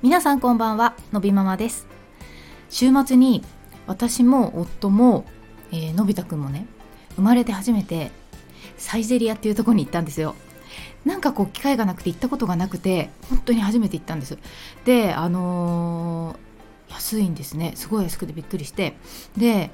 [0.00, 1.88] 皆さんこんばんはのびママです。
[2.70, 3.42] 週末に
[3.88, 5.24] 私も夫も、
[5.72, 6.68] えーのび太くんもね
[7.16, 8.12] 生まれて初めて
[8.76, 10.36] サイゼリアっていうとこに行ったんですよ。
[11.04, 14.38] なんかこう機会がなくて行ったことがなくて本当に初めて行ったんです。
[14.84, 17.72] であのー安いんですね。
[17.74, 18.96] すごい安くてびっくりして。
[19.36, 19.72] で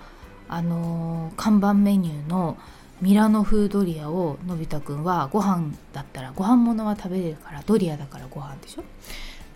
[0.48, 2.56] あのー看板メニューの
[3.02, 8.84] ミラノ風ドリアをのび太くんはご飯だったらご飯物は食べれるからドリアだからご飯でしょ。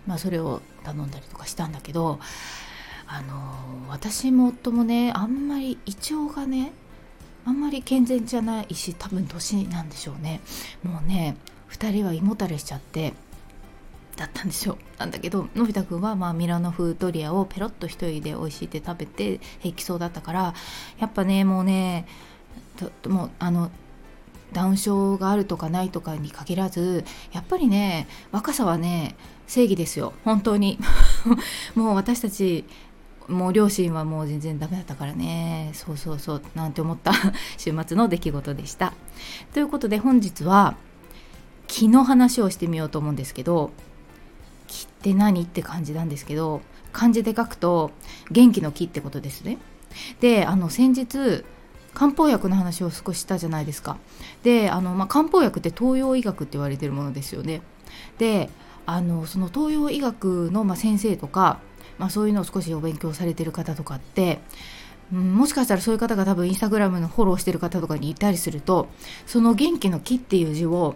[0.09, 2.19] まあそれを頼んだりとかしたんだけど
[3.05, 6.71] あの私も夫もねあんまり胃腸がね
[7.45, 10.41] あんまり健全じゃないし多分年なんでしょうね。
[10.83, 11.37] もうね
[11.69, 13.13] 2人は胃もたれしちゃって
[14.15, 20.53] だったんですよなんだけどのび太くんはまあミラノ風ドリアをペロッと一人で美味しいって食べて平気そうだったから
[20.99, 22.07] やっぱねもうね
[23.01, 23.71] ともうあの
[24.51, 29.15] ダウン症があるとかないとかに限らずやっぱりね若さはね
[29.49, 30.13] 正義ですよ。
[30.23, 30.77] 本当に。
[31.75, 32.65] もう私たち
[33.27, 35.71] もう両親はもう全然ダメだったからね。
[35.73, 36.41] そうそうそう。
[36.53, 37.13] なんて思った。
[37.57, 38.93] 週末の出来事でした。
[39.53, 40.75] ということで本日は
[41.67, 43.71] 気の話をしてみようと思うんですけど
[44.67, 46.61] 気って何って感じなんですけど
[46.93, 47.91] 漢字で書くと
[48.31, 49.57] 元気の気ってことですね。
[50.19, 51.43] であの先日
[51.95, 53.97] 漢方薬の話を少ししたじゃないですか。
[54.43, 57.63] であの、まあ、漢方薬って東洋医学って言われてるものですよね。
[58.19, 58.51] で
[58.91, 61.59] あのその東洋医学の、まあ、先生とか、
[61.99, 64.39] まあ、そういうのを少しお勉強されてる方とかって
[65.13, 68.87] うんもしかしたらそういう方が多分インスタグラムのフォローしてる方とかにいたりすると
[69.27, 70.95] その元気の木っていう字を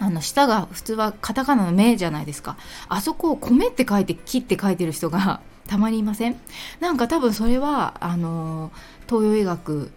[0.00, 2.56] あの下が普通はカタカナの目じゃないですか。
[2.88, 6.36] あそこを米って書いて木って書いてる人が たまにいません？
[6.80, 8.72] なんか多分それはあの
[9.08, 9.92] 東洋医学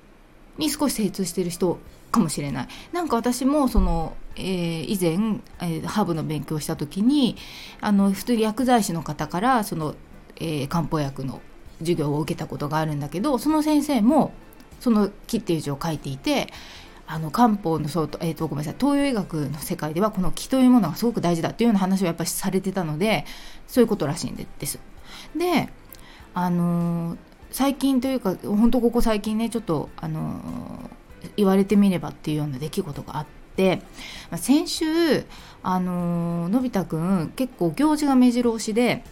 [0.60, 1.80] に少し精通してる人
[2.18, 7.36] かもしれないなんか私もその、えー以前、えーハーブの勉強した時に
[7.82, 9.96] あの普通薬剤師の方からその、
[10.38, 11.42] えー漢方薬の
[11.80, 14.34] 授業を受けたことがあるんだけどその先生も
[14.80, 16.52] その「木」っていう字を書いていて
[17.06, 23.26] あの漢方のそうと,、えー、とごめんなさい東洋医学の世界ではこの気というものがすごく大事だっていうような話をやっぱりされてたので
[23.68, 24.80] そういうことらしいんです。
[25.36, 25.70] で
[26.34, 27.18] あのー
[27.50, 30.97] 最近というか本当ここ最近ねちょっとあのー
[31.36, 33.78] 言われてみればっていうような出来事があって、
[34.30, 34.86] まあ先週
[35.64, 39.04] あのーのび太くん結構行事が目白押しで。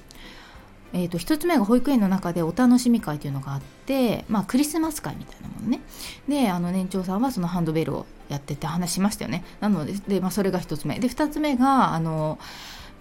[0.94, 5.82] えー、と1つ目が保育園の中でお楽しみ会というのがあって、まあ、クリスマス会みたいなものね
[6.30, 12.40] であの年長さんはそのハンドベルをやってて話しましたよねなのでで、まあ、それが1つ目で2つ目があの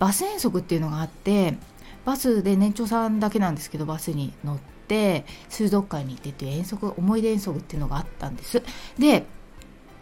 [0.01, 1.57] バス遠足っていうのがあって
[2.05, 4.74] バスで年長さんだけなんですけどバスに乗って
[5.49, 8.63] 水族館に行ってっていう遠足思い出遠足っていうのがあったんです。
[8.99, 9.25] で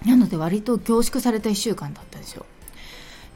[0.05, 2.47] なので割と凝縮された1週間だったんですよ。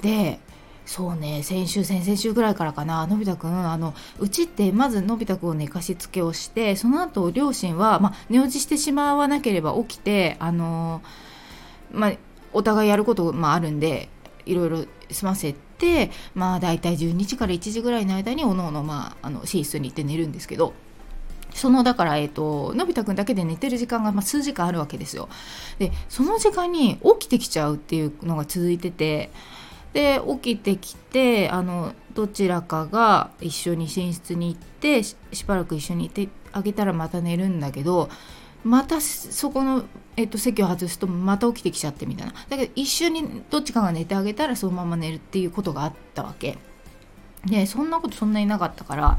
[0.03, 0.41] で
[0.85, 3.07] そうね先週先々週ぐらいからかな。
[3.07, 11.03] のび太くんあのうちってまずのび太くんを寝かしつけをしてその後両親は、まあ、寝落ちしてしまわなければ起きてあの
[11.91, 12.13] まあ
[12.53, 14.09] お互いやること、まあ、あるんで
[14.47, 20.73] いろいろ済ませてまあ大体12時から1時ぐらいの間におのおの,、まあ、あの寝室に行って寝るんですけど。
[21.57, 25.29] そのだから、えっとのび太くんだけで寝てる時間が、まあ、数時間あるわけですよ。
[25.79, 29.31] でその時間に起きてきちゃうっていうのが続いてて
[29.93, 38.11] で起きてきてあのどちらかが一緒に寝室に行ってしばらく一緒にいてあげたらまた寝るんだけど
[38.63, 39.85] またそこの、
[40.17, 46.59] えっと、席を外すとまた起きてきちゃってみたいなだけど一緒にどっちかが寝てあげたらそのまま寝るっていうことがあったわけ
[47.45, 49.19] でそんなことそんなになかったから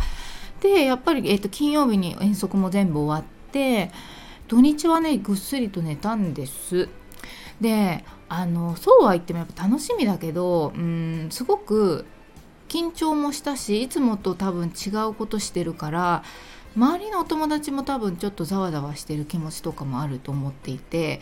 [0.62, 3.91] でやっぱり、えっと、金曜日に遠足も全部終わって
[4.47, 6.90] 土日はねぐっすりと寝たんです。
[7.62, 12.06] であのそうは言ってもやっぱ楽しみだけどうんすごく
[12.69, 16.23] 緊張もしたしいつもと多分違うことしてるから
[16.75, 21.19] 周りのお友達も多分ちょっとざわざわしてる気持ちとかもあると思っていて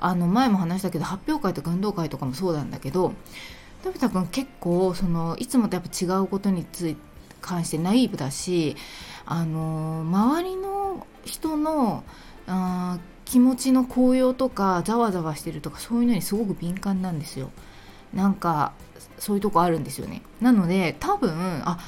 [0.00, 3.12] あの前も話したけど発表会とか運動会とかもそうなんだけど
[3.84, 7.13] のび太くん結構そのいつもとやっぱ違うことについて
[7.44, 8.76] 関してナイーブだし
[9.26, 12.04] あの周りの人の
[12.46, 17.50] あー気持ちの高揚とかざわざわしてるとかそういうのにすごく敏感なんですよ。
[18.12, 18.72] なんか
[19.18, 20.22] そういうとこあるんですよね。
[20.40, 21.32] なので多分
[21.64, 21.78] あ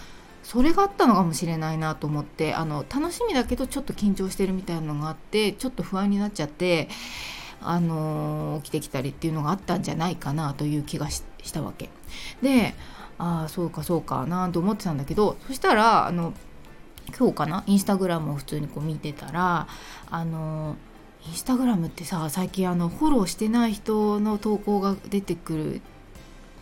[0.42, 6.88] それがあったのかもしれないなと思ってあの楽しみだけどちょっと緊張してるみたいなのがあってちょっと不安になっちゃって
[7.60, 11.90] あの起きてきたりっていうのがあったんじゃないかなという気がししたわけ。
[12.42, 12.74] で
[13.18, 16.34] ああそうかそうかなと思ってたんだけどそしたらあの
[17.18, 19.68] 今日かなインスタグラムを普通にこう見てたら
[20.10, 20.76] あの
[21.26, 25.80] インスタグラムってさ最近あのフォローしてない人の投稿が出てくる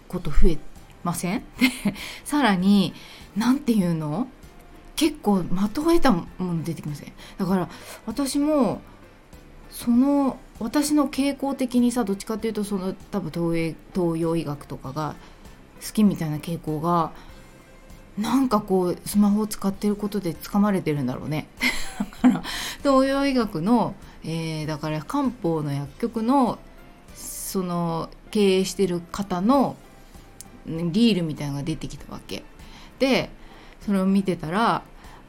[0.09, 0.59] こと増え
[1.03, 1.43] ません？
[1.59, 1.71] で
[2.25, 2.95] さらに
[3.37, 4.29] 何て言うの？
[4.97, 7.13] 結構的を得たもの出てきません？
[7.39, 7.69] だから
[8.07, 8.81] 私も
[9.71, 15.17] その私の傾向的にさどっちかっていうとその多分東東洋医学とかが
[15.87, 17.13] 好きみたいな傾向が
[18.19, 21.49] なんかこうスマホを使ってることでつかまれてるんだろうね。
[21.99, 22.43] だから
[22.83, 23.95] 東洋医学の、
[24.25, 26.59] えー、だから漢方の薬局の
[27.15, 29.77] その経営してる方の
[30.67, 32.45] リールみたいなのが出てきたわけ。
[32.99, 33.31] で
[33.85, 34.83] それを見てたら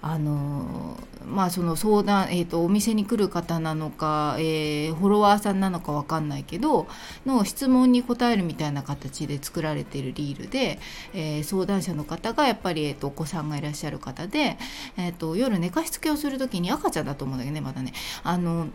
[0.08, 6.86] あのまあその相談、えーと、お店に来る方なのか、えー、フォロワーさんなのか分かんないけど
[7.26, 10.78] の質問に答えるみたいな形で作られているリールで、
[11.16, 14.60] えー、相談者の方がやっぱり、えーと、お子さんがいらっしゃる方で、
[14.96, 17.92] えーと、夜寝かしつけをする時に赤ちゃんだと思うんだけどねまだね。
[18.24, 18.68] あの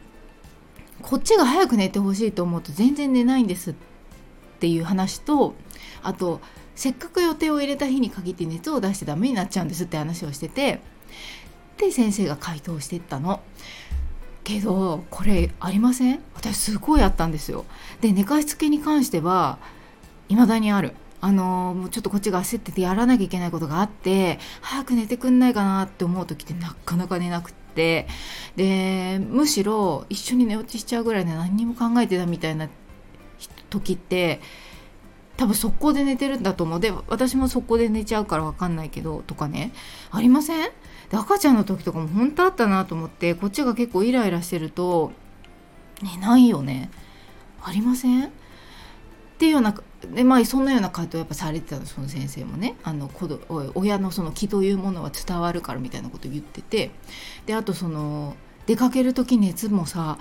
[1.02, 3.74] こっちが早く寝てほしいと思うと全然寝ないんですっ
[4.58, 5.54] ていう話と
[6.02, 6.40] あと
[6.74, 10.80] せっかく予定を入れた日に限って熱を出してダメになっちゃうんですって話をしてて
[11.76, 13.40] で先生が回答してったの。
[14.42, 16.20] けどこれありません？
[16.34, 17.64] 私すごいあったんですよ。
[18.00, 19.58] で寝かしつけに関しては
[20.28, 20.94] 未だにある。
[21.22, 28.08] あのもうちょっとこっちが焦っててやらなきゃいけないことがあって早く寝てくんないかなって思う時ってなかなか寝なくって
[28.56, 32.70] でむしろ一緒に寝落ちしちゃうぐらいで何にも考えてたみたいな
[33.68, 34.40] 時って
[35.40, 36.80] 多分速攻で寝てるんだと思う。
[36.80, 39.72] で私も速攻で寝ちゃうから分かんないけどとかね。
[40.10, 40.70] ありません？
[41.08, 45.12] で赤ちゃんの時とかも本当あったなと思ってこっちが結構イライラしてると
[46.02, 46.90] 寝ないよね。
[47.62, 48.26] ありません？
[48.26, 48.30] っ
[49.38, 49.74] ていうような
[50.12, 52.76] でまあそんなような回答やっぱされてたのその先生もね。
[52.82, 53.10] あの
[53.74, 56.90] 親のその気というものは伝わるからみたいなこと言ってて。
[57.46, 60.18] であとその出かける時熱もさ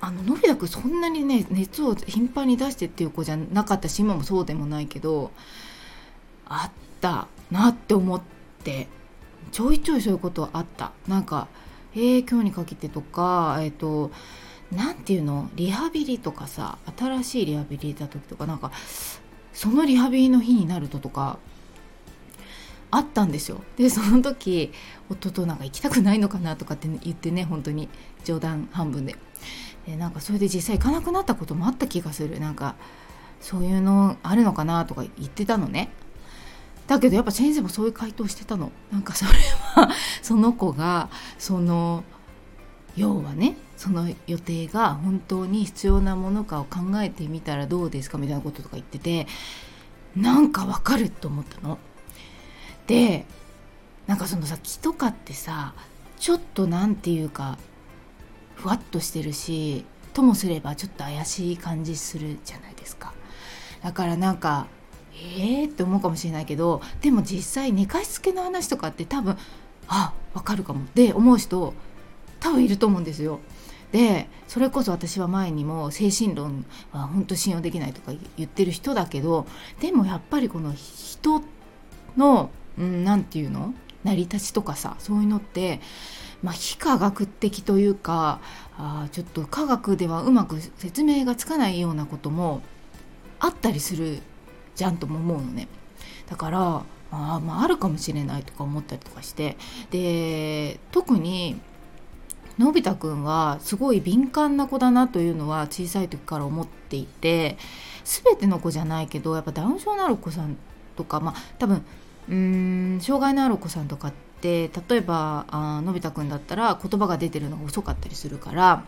[0.00, 5.30] あののび太くんそんなにね熱を頻繁に出してっていう子じゃなかったし今もそうでもないけど
[6.46, 8.20] あったなって思っ
[8.64, 8.88] て
[9.52, 10.92] ちょいちょいそういうことあった。
[11.06, 11.48] なんか
[11.94, 14.10] えー、今日にかけてとかえっ、ー、と
[14.72, 15.50] 何ていうの？
[15.54, 18.72] リハビリとかさ新しいリハビリ行った時とかなんか
[19.52, 21.38] そのリハビリの日になるととか
[22.92, 23.62] あったんですよ。
[23.78, 24.70] でその時
[25.10, 27.88] 夫となんか行きたくないのかなとかって言ってね本当に
[28.24, 29.16] 冗談半分で。
[29.86, 32.38] でなんかそれで実際行かなくなったこともあった気がする。
[32.38, 32.76] なんか
[33.40, 35.90] そういうのあるのかなとか言ってたのね。
[36.86, 38.70] だけどやっぱ先生もそういう回答してたの。
[38.92, 39.32] なんかそれ
[39.74, 39.88] は
[40.20, 41.08] その子が
[41.38, 42.04] その
[42.94, 49.26] 要はねその予定が本当に必要なものかを考えてみたらどうですかみたいなこととか言ってて
[50.14, 51.78] なんかわかると思ったの。
[52.86, 53.26] で
[54.06, 55.74] なんかそのさ気とかってさ
[56.18, 57.58] ちょっと何て言うか
[58.54, 63.12] ふわっとしてるしともすればちょっと怪しい感じするじゃないですか
[63.82, 64.66] だからなんか
[65.14, 69.36] えーって思うかもしれないけどでも実際寝かしつけの話とかって多分
[69.88, 71.74] あわかるかもって思う人
[72.40, 73.40] 多分いると思うんですよ。
[73.92, 79.46] でそれこそ私は前にも精神論は本当信用できないとか言ってる人だけど
[79.80, 81.42] でもやっぱりこの人
[82.16, 83.74] の、うんなん、て言うの？
[84.04, 85.80] 成り立ちとかさそういうのって
[86.42, 88.40] まあ、非科学的というか
[88.76, 92.62] あちょっと科学ではうまく説明がつかないようなことも
[93.38, 94.18] あったりする
[94.74, 95.68] じゃんとも思うのね。
[96.28, 96.82] だから
[97.12, 99.56] あまあ、あるかもしれないとか思ったりとかして
[99.90, 101.60] で特に
[102.58, 107.58] のび太くんはすごい敏感な子だなというのは小さい時から思っていて
[108.02, 110.56] 全ての子じゃないけどやっぱダウン症のある子さん
[110.96, 111.84] とかまあ多分
[112.32, 118.84] うん障害のあるお子さんとかって例えばあのび太くんだったら言葉が出てるのが遅かったりするから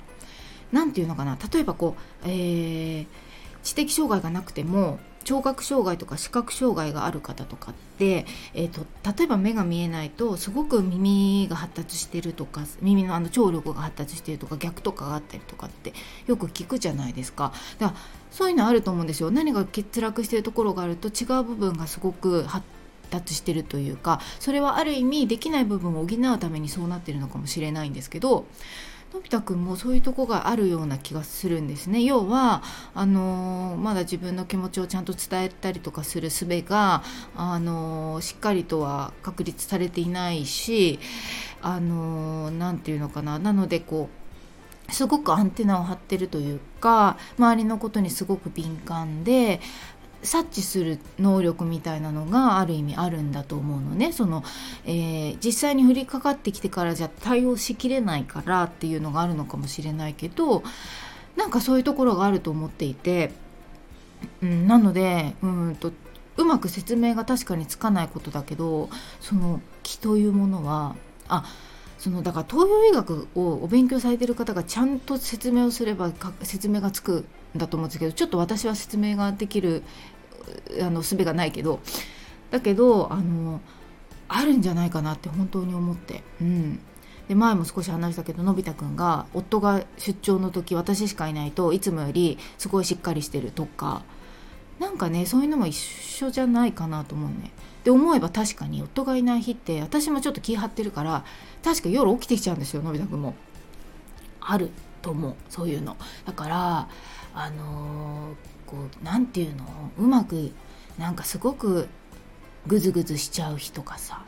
[0.73, 3.07] 何て言うのかな例えばこう、えー、
[3.63, 8.87] 知的障害がなくても聴覚障害とか視覚障害がある方とかって、えーと、
[9.17, 15.93] 例えば目が見えないとすごく耳が発達してるとか耳のあの聴力が発達してるとか逆とかがあったりとかって
[16.27, 17.53] よく聞くじゃないですか。
[17.79, 19.31] だからそういうのあると思うんですよ。
[19.31, 22.67] 何が欠落してるところがあると違う部分がすごく発
[23.11, 28.47] 達してるというかそれはある意味できない部分を補うためにそうなってるのかもしれないんですけど
[29.15, 32.03] のび太くんもそういうとこがあるような気がするんですね。
[32.03, 32.65] 要は
[32.97, 37.05] あのー、まだ自分の気持ちをちゃんと伝えたりとかする術が、
[37.37, 40.99] あのー、しっかりとは確立されていないし
[41.63, 43.39] あの何、て言うのかな。
[43.39, 44.09] なのでこ
[44.89, 49.61] うすごくアンテナを張ってるというか周りのことにすごく敏感で
[50.25, 54.13] 察知する能力みたいなのがある意味あるんだと思うのね。
[54.13, 54.43] その、
[54.85, 60.63] えー、実際に降りかかってきてからじゃ対応しきれないからっていうのがあるのかもしれないけど
[61.37, 63.33] なんかそういうところがあると思っていて、
[64.43, 65.93] うん、なのでうんと
[66.37, 68.89] うまく説明が確かにつかないことだけど
[69.21, 70.97] その気というものは
[71.29, 71.45] あ
[71.99, 76.13] そのだから東洋医学をお勉強されてる方がちゃんと説明をすれば
[76.43, 77.25] 説明がつく
[77.57, 79.83] んだと思うんですけどちょっと私は説明ができる
[80.81, 81.81] あの術がないけど
[82.51, 83.61] だけどあの
[84.29, 86.23] あるんじゃないかなって本当に思って。
[86.41, 86.81] うん
[87.29, 94.03] で前も少し話したけどのび太くんが夫が出張の時私しかいないといつもよりすごいしっかりしてるとか
[94.79, 97.51] なんかねそういうのも一緒じゃないかなと思うね。
[97.85, 101.25] で思えば確かに夫がいない日って私もちょっと気張ってるから
[101.63, 103.35] 確か夜起きてきちゃうんですよのび太くんも。
[104.41, 104.71] ある
[105.01, 105.97] と思うそういうの。
[106.27, 106.89] だから
[107.35, 108.35] あのー、
[108.67, 109.65] こう何て言うの？
[109.99, 110.53] うまく
[110.99, 111.89] なんかすごく
[112.67, 114.25] グズグズしちゃう日とかさ。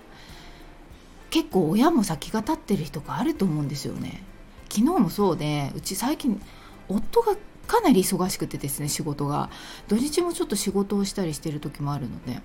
[1.29, 4.23] 結構親も先が立ってる日とかあると思うんですよね。
[4.69, 6.41] 昨日もそうでうち最近
[6.89, 9.51] 夫がかなり忙しくてですね仕事が。
[9.89, 12.41] 土日もちょっと仕事をしたりしてる時もあるので。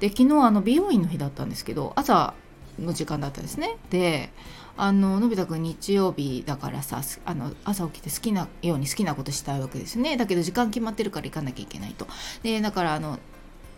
[0.00, 2.34] で昨日あの美容院の日だったんですけど朝
[2.78, 3.76] の時間だったですね。
[3.90, 4.30] で
[4.76, 10.16] あののび太くん日曜日だからさあの朝起きて好きなように好きなことしたいわけですね。
[10.16, 12.06] だけど時間決まってるから行かなきゃいけないと。
[12.42, 13.18] でだからあの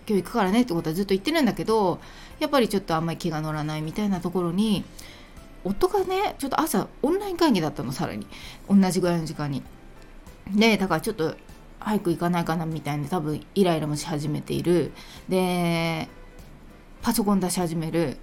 [0.07, 2.01] 今日行くからねってことはずっと言ってるんだけど
[2.39, 4.85] やっぱりちょっとあんまり気が乗らないみたいなところに
[5.65, 8.27] 夫がねちょっと朝オンライン会議だったのさらに。
[8.69, 9.63] 同じぐらいの時間に。
[10.55, 11.35] でだからちょっと
[11.79, 14.93] 早く行かないかなみたいな多分イライラもし始めている。
[15.29, 16.09] で
[17.01, 18.19] パソコン出し始める。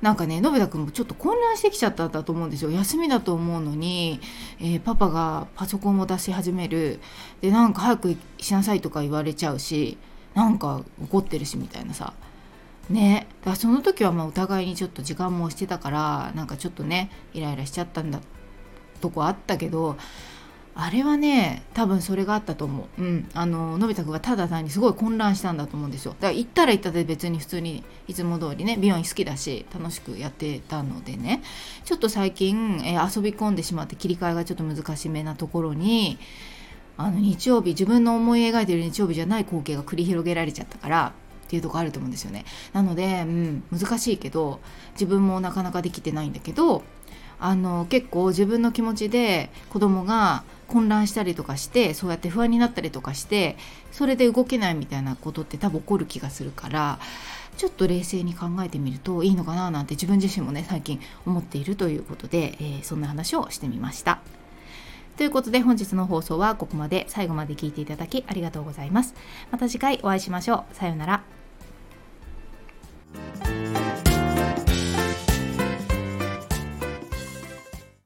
[0.00, 2.70] なんかねのび太くんもちょっと混乱してきちゃったんだと思うんですよ。
[2.70, 4.20] 休みだと思うのに、
[4.60, 7.00] えー、パパがパソコンを出し始める。
[7.40, 9.98] でなんか早くしなさいとか言われちゃうし
[10.34, 12.12] なんか怒ってるしみたいなさ。
[12.88, 13.26] ね。
[13.40, 18.20] だからその時はまあお互いにちょっと時間もしてたからなんかちょっとねイライラしちゃったんだ
[19.00, 19.96] とこあったけど
[20.80, 26.12] あれはね多分それがあったと思う、うん、あののび太くんがただ単にすごい混乱したんだと思うんですよ。
[26.20, 31.42] だから行ったら行ったで別に普通にいつも通りね美容院好きだし楽しくやってたのでね。
[31.84, 36.16] ちょっと最近、えー、遊び込んでしまって切り替えがちょっと難しめなところに
[36.96, 41.12] あの日曜日自分の思い描いてる日曜日じゃない光景が繰り広げられちゃったから
[41.46, 42.44] っていうとこあると思うんですよね。
[42.72, 44.60] なので、うん、難しいけど
[44.92, 46.84] 自分もなかなかできてないんだけど
[47.40, 53.56] あの結構自分の気持ちで子供が混乱したりとかしてそうやって不安になったりとかして
[53.90, 56.98] それで動けないみたいなことって多分起こる気がするから
[57.56, 64.20] ちょっと冷静に考えてみるといいのかななんて自分自身もね最近思っているということで、えー、そんな話をしてみました。
[65.16, 69.14] ということで本日の放送はここまで最後まで聞いていただきありがとうございます。
[69.50, 70.76] また次回お会いしましょう。
[70.76, 71.24] さようなら。